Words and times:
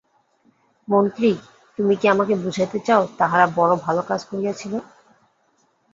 মন্ত্রী, 0.87 1.29
তুমি 1.79 1.93
কি 1.95 2.05
আমাকে 2.07 2.33
বুঝাইতে 2.35 2.79
চাও, 2.87 3.03
তাহারা 3.19 3.45
বড়ো 3.57 3.75
ভালো 3.85 4.01
কাজ 4.09 4.21
করিয়াছিল? 4.25 4.73